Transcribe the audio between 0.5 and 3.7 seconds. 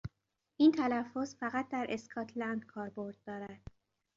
این تلفظ فقط در اسکاتلند کاربرد دارد.